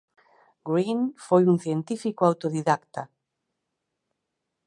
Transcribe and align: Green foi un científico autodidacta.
Green 0.69 1.01
foi 1.27 1.43
un 1.53 1.57
científico 1.65 2.21
autodidacta. 2.29 3.01